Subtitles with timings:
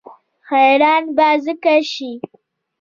[0.49, 2.11] حیران به ځکه شي.